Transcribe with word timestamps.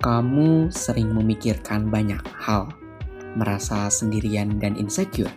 Kamu 0.00 0.72
sering 0.72 1.12
memikirkan 1.12 1.92
banyak 1.92 2.24
hal, 2.32 2.72
merasa 3.36 3.92
sendirian 3.92 4.56
dan 4.56 4.72
insecure. 4.80 5.28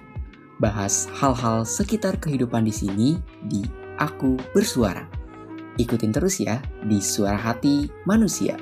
Bahas 0.64 1.12
hal-hal 1.20 1.68
sekitar 1.68 2.16
kehidupan 2.16 2.64
di 2.64 2.72
sini 2.72 3.10
di 3.44 3.60
Aku 4.00 4.40
Bersuara. 4.56 5.04
Ikutin 5.76 6.16
terus 6.16 6.40
ya 6.40 6.64
di 6.80 7.04
Suara 7.04 7.36
Hati 7.36 7.92
Manusia. 8.08 8.56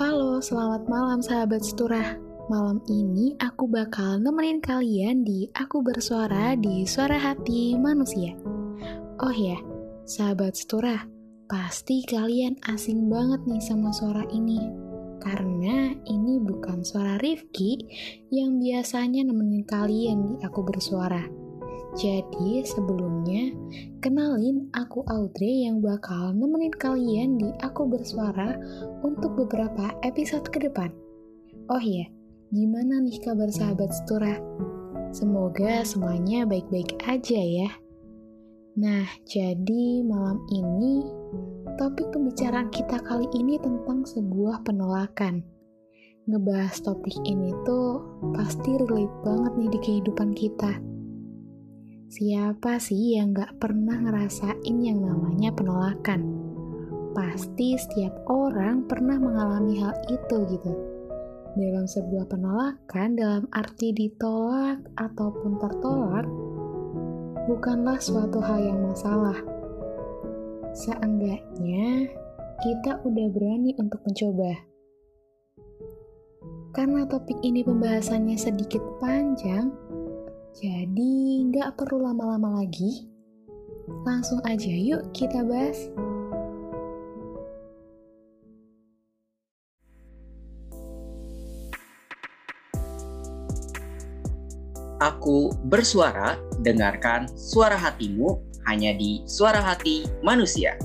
Halo, 0.00 0.40
selamat 0.40 0.88
malam 0.88 1.20
sahabat 1.20 1.60
seturah. 1.60 2.16
Malam 2.48 2.80
ini 2.88 3.36
aku 3.36 3.68
bakal 3.68 4.24
nemenin 4.24 4.64
kalian 4.64 5.20
di 5.20 5.52
Aku 5.52 5.84
Bersuara 5.84 6.56
di 6.56 6.88
Suara 6.88 7.20
Hati 7.20 7.76
Manusia. 7.76 8.57
Oh 9.18 9.34
ya, 9.34 9.58
sahabat 10.06 10.54
seturah, 10.54 11.02
pasti 11.50 12.06
kalian 12.06 12.54
asing 12.70 13.10
banget 13.10 13.42
nih 13.50 13.58
sama 13.58 13.90
suara 13.90 14.22
ini. 14.30 14.62
Karena 15.18 15.90
ini 16.06 16.38
bukan 16.38 16.86
suara 16.86 17.18
Rifki 17.18 17.82
yang 18.30 18.62
biasanya 18.62 19.26
nemenin 19.26 19.66
kalian 19.66 20.18
di 20.22 20.34
Aku 20.46 20.62
Bersuara. 20.62 21.26
Jadi 21.98 22.62
sebelumnya, 22.62 23.50
kenalin 23.98 24.70
aku 24.70 25.02
Audrey 25.10 25.66
yang 25.66 25.82
bakal 25.82 26.30
nemenin 26.30 26.70
kalian 26.78 27.42
di 27.42 27.50
Aku 27.58 27.90
Bersuara 27.90 28.54
untuk 29.02 29.34
beberapa 29.34 29.98
episode 30.06 30.46
ke 30.46 30.62
depan. 30.62 30.94
Oh 31.66 31.82
iya, 31.82 32.06
gimana 32.54 33.02
nih 33.02 33.18
kabar 33.18 33.50
sahabat 33.50 33.90
seturah? 33.90 34.38
Semoga 35.10 35.82
semuanya 35.82 36.46
baik-baik 36.46 37.02
aja 37.02 37.42
ya. 37.42 37.87
Nah, 38.78 39.10
jadi 39.26 40.06
malam 40.06 40.38
ini 40.54 41.02
topik 41.82 42.14
pembicaraan 42.14 42.70
kita 42.70 43.02
kali 43.02 43.26
ini 43.34 43.58
tentang 43.58 44.06
sebuah 44.06 44.62
penolakan. 44.62 45.42
Ngebahas 46.30 46.78
topik 46.86 47.18
ini 47.26 47.50
tuh 47.66 48.06
pasti 48.38 48.78
relate 48.78 49.10
banget 49.26 49.52
nih 49.58 49.70
di 49.74 49.78
kehidupan 49.82 50.30
kita. 50.30 50.78
Siapa 52.06 52.78
sih 52.78 53.18
yang 53.18 53.34
gak 53.34 53.58
pernah 53.58 53.98
ngerasain 53.98 54.76
yang 54.78 55.02
namanya 55.02 55.50
penolakan? 55.50 56.38
Pasti 57.18 57.74
setiap 57.74 58.14
orang 58.30 58.86
pernah 58.86 59.18
mengalami 59.18 59.82
hal 59.82 59.98
itu 60.06 60.54
gitu. 60.54 60.72
Dalam 61.58 61.90
sebuah 61.90 62.30
penolakan, 62.30 63.18
dalam 63.18 63.44
arti 63.50 63.90
ditolak 63.90 64.86
ataupun 64.94 65.58
tertolak, 65.58 66.30
bukanlah 67.48 67.96
suatu 67.96 68.38
hal 68.44 68.60
yang 68.60 68.84
masalah. 68.84 69.40
Seenggaknya, 70.76 72.12
kita 72.60 73.00
udah 73.02 73.26
berani 73.32 73.72
untuk 73.80 74.04
mencoba. 74.04 74.52
Karena 76.76 77.08
topik 77.08 77.40
ini 77.40 77.64
pembahasannya 77.64 78.36
sedikit 78.36 78.84
panjang, 79.00 79.72
jadi 80.60 81.12
nggak 81.48 81.80
perlu 81.80 82.04
lama-lama 82.04 82.62
lagi. 82.62 83.08
Langsung 84.04 84.44
aja 84.44 84.68
yuk 84.68 85.08
kita 85.16 85.40
bahas. 85.42 85.88
Aku 95.08 95.56
bersuara, 95.64 96.36
dengarkan 96.60 97.32
suara 97.32 97.80
hatimu 97.80 98.44
hanya 98.68 98.92
di 98.92 99.24
Suara 99.24 99.64
Hati 99.64 100.04
Manusia. 100.20 100.76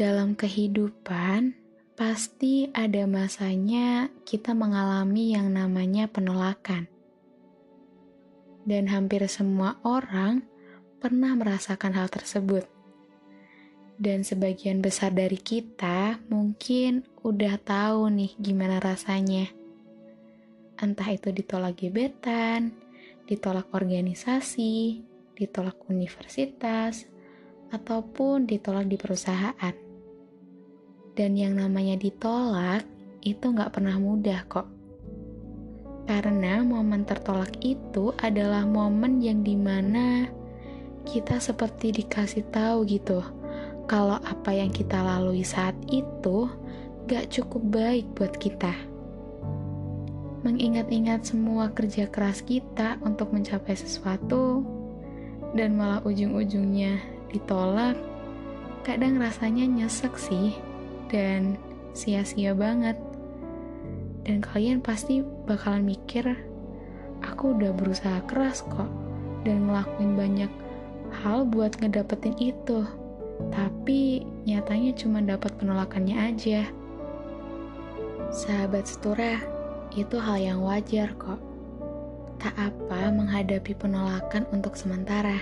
Dalam 0.00 0.32
kehidupan, 0.32 1.52
pasti 1.92 2.72
ada 2.72 3.04
masanya 3.04 4.08
kita 4.24 4.56
mengalami 4.56 5.36
yang 5.36 5.52
namanya 5.52 6.08
penolakan. 6.08 6.88
Dan 8.64 8.88
hampir 8.88 9.20
semua 9.28 9.76
orang 9.84 10.40
pernah 11.04 11.36
merasakan 11.36 11.92
hal 11.92 12.08
tersebut. 12.08 12.75
Dan 13.96 14.28
sebagian 14.28 14.84
besar 14.84 15.16
dari 15.16 15.40
kita 15.40 16.20
mungkin 16.28 17.08
udah 17.24 17.56
tahu 17.64 18.12
nih 18.12 18.36
gimana 18.36 18.76
rasanya. 18.76 19.48
Entah 20.76 21.08
itu 21.08 21.32
ditolak 21.32 21.80
gebetan, 21.80 22.76
ditolak 23.24 23.72
organisasi, 23.72 25.00
ditolak 25.32 25.80
universitas, 25.88 27.08
ataupun 27.72 28.44
ditolak 28.44 28.84
di 28.84 29.00
perusahaan. 29.00 29.74
Dan 31.16 31.32
yang 31.32 31.56
namanya 31.56 31.96
ditolak 31.96 32.84
itu 33.24 33.48
nggak 33.48 33.72
pernah 33.72 33.96
mudah 33.96 34.44
kok. 34.44 34.68
Karena 36.06 36.62
momen 36.62 37.02
tertolak 37.02 37.58
itu 37.64 38.14
adalah 38.20 38.62
momen 38.62 39.18
yang 39.18 39.42
di 39.42 39.58
mana 39.58 40.28
kita 41.02 41.42
seperti 41.42 41.90
dikasih 42.04 42.46
tahu 42.52 42.86
gitu, 42.86 43.24
kalau 43.86 44.18
apa 44.22 44.50
yang 44.50 44.74
kita 44.74 44.98
lalui 44.98 45.46
saat 45.46 45.74
itu 45.90 46.50
gak 47.06 47.30
cukup 47.30 47.62
baik 47.70 48.06
buat 48.18 48.34
kita. 48.34 48.74
Mengingat-ingat 50.42 51.26
semua 51.26 51.70
kerja 51.70 52.06
keras 52.10 52.42
kita 52.42 52.98
untuk 53.02 53.30
mencapai 53.34 53.74
sesuatu, 53.74 54.62
dan 55.54 55.78
malah 55.78 56.02
ujung-ujungnya 56.02 56.98
ditolak, 57.30 57.94
kadang 58.82 59.18
rasanya 59.18 59.66
nyesek 59.66 60.14
sih 60.18 60.54
dan 61.10 61.54
sia-sia 61.94 62.52
banget. 62.52 62.98
Dan 64.26 64.42
kalian 64.42 64.82
pasti 64.82 65.22
bakalan 65.46 65.86
mikir, 65.86 66.26
aku 67.22 67.54
udah 67.54 67.70
berusaha 67.70 68.18
keras 68.26 68.66
kok 68.66 68.90
dan 69.46 69.70
ngelakuin 69.70 70.18
banyak 70.18 70.52
hal 71.22 71.46
buat 71.46 71.78
ngedapetin 71.78 72.34
itu. 72.42 73.05
Tapi 73.52 74.24
nyatanya 74.44 74.92
cuma 74.96 75.20
dapat 75.20 75.52
penolakannya 75.60 76.16
aja. 76.16 76.66
Sahabat 78.32 78.88
setura, 78.88 79.40
itu 79.94 80.16
hal 80.18 80.38
yang 80.40 80.60
wajar 80.60 81.12
kok. 81.16 81.40
Tak 82.36 82.52
apa 82.56 83.08
menghadapi 83.12 83.72
penolakan 83.76 84.44
untuk 84.52 84.76
sementara. 84.76 85.40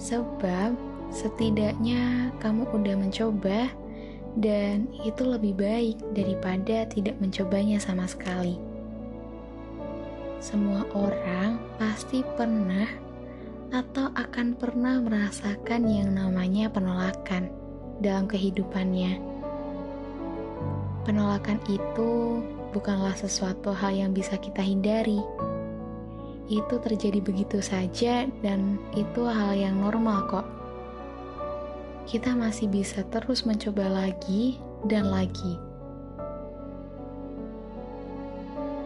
Sebab 0.00 0.74
setidaknya 1.14 2.34
kamu 2.42 2.66
udah 2.74 2.96
mencoba 2.98 3.70
dan 4.34 4.90
itu 5.06 5.22
lebih 5.22 5.54
baik 5.54 5.98
daripada 6.10 6.82
tidak 6.90 7.14
mencobanya 7.22 7.78
sama 7.78 8.10
sekali. 8.10 8.58
Semua 10.42 10.84
orang 10.92 11.56
pasti 11.78 12.26
pernah 12.34 12.90
atau 13.74 14.14
akan 14.14 14.54
pernah 14.54 15.02
merasakan 15.02 15.82
yang 15.90 16.14
namanya 16.14 16.70
penolakan 16.70 17.50
dalam 17.98 18.30
kehidupannya. 18.30 19.18
Penolakan 21.02 21.58
itu 21.66 22.38
bukanlah 22.70 23.18
sesuatu 23.18 23.74
hal 23.74 23.98
yang 23.98 24.14
bisa 24.14 24.38
kita 24.38 24.62
hindari. 24.62 25.18
Itu 26.46 26.78
terjadi 26.78 27.18
begitu 27.18 27.58
saja, 27.58 28.30
dan 28.46 28.78
itu 28.94 29.26
hal 29.26 29.58
yang 29.58 29.82
normal 29.82 30.30
kok 30.30 30.46
kita 32.04 32.36
masih 32.36 32.68
bisa 32.68 33.00
terus 33.08 33.48
mencoba 33.48 33.88
lagi 33.88 34.60
dan 34.84 35.08
lagi. 35.08 35.56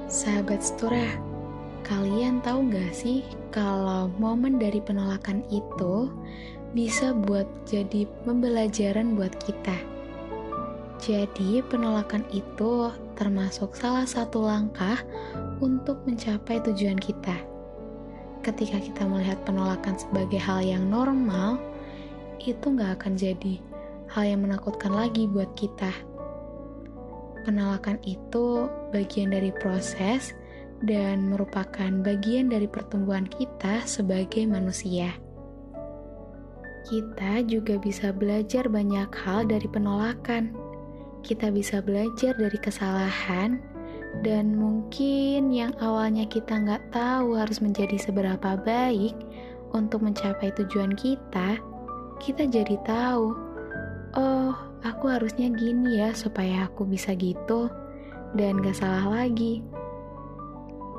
Sahabat 0.06 0.62
seturah, 0.62 1.18
kalian 1.86 2.40
tahu 2.42 2.70
gak 2.70 2.94
sih 2.94 3.22
kalau 3.54 4.10
momen 4.18 4.58
dari 4.58 4.78
penolakan 4.78 5.42
itu 5.50 6.12
bisa 6.76 7.16
buat 7.16 7.48
jadi 7.64 8.04
pembelajaran 8.24 9.16
buat 9.16 9.32
kita. 9.40 9.76
Jadi 10.98 11.62
penolakan 11.70 12.26
itu 12.34 12.90
termasuk 13.14 13.74
salah 13.78 14.04
satu 14.04 14.42
langkah 14.42 14.98
untuk 15.62 16.02
mencapai 16.06 16.58
tujuan 16.66 16.98
kita. 16.98 17.34
Ketika 18.42 18.78
kita 18.82 19.02
melihat 19.06 19.38
penolakan 19.46 19.94
sebagai 19.98 20.38
hal 20.38 20.62
yang 20.62 20.90
normal, 20.90 21.58
itu 22.42 22.62
nggak 22.62 23.02
akan 23.02 23.14
jadi 23.18 23.58
hal 24.10 24.24
yang 24.26 24.40
menakutkan 24.46 24.94
lagi 24.94 25.26
buat 25.26 25.50
kita. 25.58 25.90
Penolakan 27.46 27.98
itu 28.06 28.66
bagian 28.90 29.32
dari 29.34 29.50
proses 29.54 30.37
dan 30.84 31.30
merupakan 31.30 31.90
bagian 32.06 32.50
dari 32.50 32.70
pertumbuhan 32.70 33.26
kita 33.26 33.82
sebagai 33.82 34.46
manusia. 34.46 35.10
Kita 36.86 37.44
juga 37.44 37.76
bisa 37.76 38.14
belajar 38.14 38.64
banyak 38.70 39.10
hal 39.12 39.44
dari 39.44 39.68
penolakan, 39.68 40.56
kita 41.26 41.50
bisa 41.52 41.84
belajar 41.84 42.32
dari 42.38 42.58
kesalahan, 42.62 43.60
dan 44.24 44.56
mungkin 44.56 45.52
yang 45.52 45.74
awalnya 45.82 46.24
kita 46.24 46.56
nggak 46.56 46.94
tahu 46.94 47.36
harus 47.36 47.60
menjadi 47.60 47.98
seberapa 48.00 48.56
baik 48.56 49.12
untuk 49.76 50.00
mencapai 50.00 50.48
tujuan 50.56 50.96
kita, 50.96 51.60
kita 52.24 52.48
jadi 52.48 52.76
tahu, 52.88 53.36
oh 54.16 54.54
aku 54.80 55.04
harusnya 55.12 55.52
gini 55.52 56.00
ya 56.00 56.16
supaya 56.16 56.70
aku 56.70 56.88
bisa 56.88 57.12
gitu, 57.18 57.68
dan 58.32 58.64
gak 58.64 58.80
salah 58.80 59.24
lagi. 59.24 59.60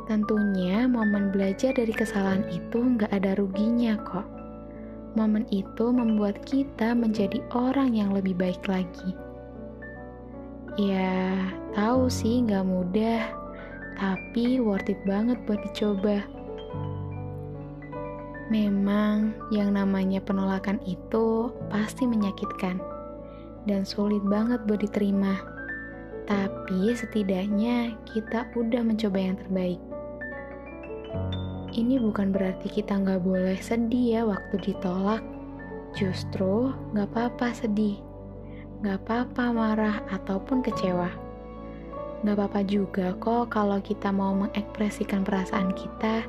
Tentunya 0.09 0.89
momen 0.89 1.29
belajar 1.29 1.69
dari 1.77 1.93
kesalahan 1.93 2.41
itu 2.49 2.81
nggak 2.81 3.13
ada 3.13 3.37
ruginya 3.37 3.93
kok. 4.01 4.25
Momen 5.13 5.45
itu 5.53 5.93
membuat 5.93 6.41
kita 6.49 6.97
menjadi 6.97 7.45
orang 7.53 7.93
yang 7.93 8.09
lebih 8.09 8.33
baik 8.33 8.65
lagi. 8.65 9.13
Ya, 10.81 11.37
tahu 11.77 12.09
sih 12.09 12.41
nggak 12.41 12.65
mudah, 12.65 13.21
tapi 14.01 14.57
worth 14.57 14.89
it 14.89 14.97
banget 15.05 15.37
buat 15.45 15.61
dicoba. 15.61 16.25
Memang 18.49 19.37
yang 19.53 19.77
namanya 19.77 20.25
penolakan 20.25 20.81
itu 20.89 21.53
pasti 21.69 22.09
menyakitkan 22.09 22.81
dan 23.69 23.85
sulit 23.85 24.25
banget 24.25 24.57
buat 24.65 24.81
diterima. 24.81 25.37
Tapi 26.25 26.97
setidaknya 26.97 27.93
kita 28.09 28.49
udah 28.57 28.81
mencoba 28.81 29.17
yang 29.21 29.37
terbaik. 29.37 29.88
Ini 31.69 32.01
bukan 32.01 32.33
berarti 32.33 32.67
kita 32.69 32.97
nggak 32.97 33.21
boleh 33.23 33.57
sedih 33.61 34.19
ya 34.19 34.21
waktu 34.25 34.57
ditolak. 34.61 35.21
Justru 35.93 36.73
nggak 36.93 37.09
apa-apa 37.13 37.53
sedih 37.53 38.09
Gak 38.79 39.03
apa-apa 39.03 39.51
marah 39.51 39.99
ataupun 40.07 40.63
kecewa. 40.63 41.11
Gak 42.23 42.31
apa-apa 42.31 42.63
juga 42.63 43.11
kok 43.19 43.51
kalau 43.51 43.83
kita 43.83 44.07
mau 44.07 44.31
mengekspresikan 44.31 45.27
perasaan 45.27 45.75
kita. 45.75 46.23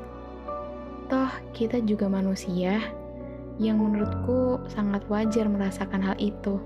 Toh, 1.07 1.31
kita 1.55 1.79
juga 1.87 2.11
manusia 2.11 2.83
yang 3.63 3.79
menurutku 3.79 4.59
sangat 4.67 5.07
wajar 5.07 5.47
merasakan 5.47 6.03
hal 6.03 6.19
itu. 6.19 6.59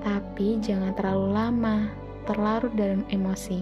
Tapi 0.00 0.56
jangan 0.64 0.96
terlalu 0.96 1.28
lama, 1.36 1.76
terlarut 2.24 2.72
dalam 2.72 3.04
emosi. 3.12 3.60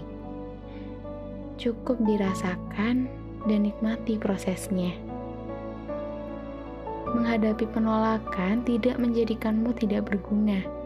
Cukup 1.59 1.99
dirasakan 2.07 3.11
dan 3.47 3.69
nikmati 3.69 4.17
prosesnya. 4.17 4.93
Menghadapi 7.11 7.67
penolakan 7.71 8.63
tidak 8.63 8.95
menjadikanmu 8.97 9.75
tidak 9.75 10.07
berguna 10.07 10.81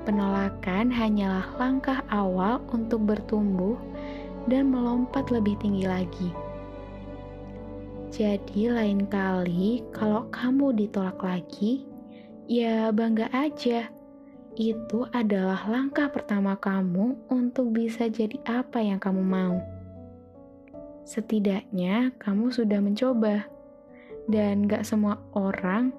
Penolakan 0.00 0.88
hanyalah 0.88 1.44
langkah 1.60 2.00
awal 2.08 2.64
untuk 2.72 3.04
bertumbuh 3.04 3.76
dan 4.48 4.72
melompat 4.72 5.28
lebih 5.28 5.60
tinggi 5.60 5.84
lagi. 5.84 6.32
Jadi, 8.08 8.72
lain 8.72 9.04
kali 9.12 9.84
kalau 9.92 10.24
kamu 10.32 10.72
ditolak 10.72 11.20
lagi, 11.20 11.84
ya 12.48 12.88
bangga 12.96 13.28
aja. 13.28 13.92
Itu 14.56 15.04
adalah 15.12 15.68
langkah 15.68 16.08
pertama 16.08 16.56
kamu 16.56 17.20
untuk 17.28 17.70
bisa 17.70 18.08
jadi 18.08 18.40
apa 18.48 18.80
yang 18.80 18.98
kamu 18.98 19.20
mau. 19.20 19.60
Setidaknya, 21.10 22.14
kamu 22.22 22.54
sudah 22.54 22.78
mencoba, 22.78 23.50
dan 24.30 24.70
gak 24.70 24.86
semua 24.86 25.18
orang 25.34 25.90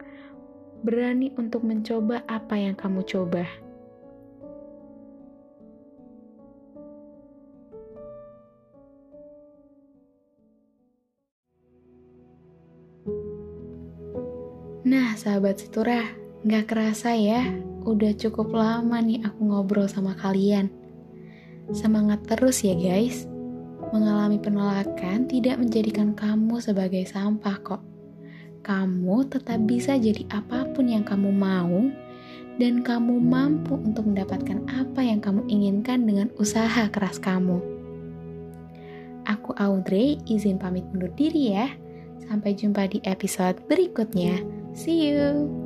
berani 0.87 1.35
untuk 1.35 1.67
mencoba 1.67 2.23
apa 2.31 2.55
yang 2.55 2.79
kamu 2.79 3.03
coba. 3.03 3.43
Nah, 14.87 15.19
sahabat 15.19 15.59
Situra, 15.59 16.07
nggak 16.47 16.71
kerasa 16.71 17.19
ya, 17.19 17.51
udah 17.83 18.15
cukup 18.15 18.55
lama 18.55 19.03
nih 19.03 19.27
aku 19.27 19.43
ngobrol 19.43 19.91
sama 19.91 20.15
kalian. 20.15 20.71
Semangat 21.75 22.23
terus 22.23 22.63
ya 22.63 22.79
guys. 22.79 23.30
Mengalami 23.91 24.39
penolakan 24.39 25.27
tidak 25.27 25.59
menjadikan 25.59 26.15
kamu 26.15 26.63
sebagai 26.63 27.03
sampah 27.03 27.59
kok. 27.59 27.83
Kamu 28.63 29.27
tetap 29.27 29.59
bisa 29.67 29.99
jadi 29.99 30.23
apa 30.31 30.63
pun 30.71 30.87
yang 30.87 31.03
kamu 31.03 31.27
mau, 31.33 31.91
dan 32.55 32.85
kamu 32.85 33.19
mampu 33.19 33.75
untuk 33.75 34.07
mendapatkan 34.07 34.63
apa 34.71 35.01
yang 35.03 35.19
kamu 35.19 35.43
inginkan 35.51 36.07
dengan 36.07 36.31
usaha 36.39 36.87
keras 36.87 37.19
kamu. 37.19 37.59
Aku 39.27 39.53
Audrey, 39.59 40.17
izin 40.25 40.57
pamit 40.57 40.87
undur 40.95 41.11
diri 41.13 41.53
ya. 41.53 41.67
Sampai 42.31 42.55
jumpa 42.55 42.87
di 42.87 43.03
episode 43.03 43.59
berikutnya. 43.67 44.39
See 44.71 45.11
you. 45.11 45.60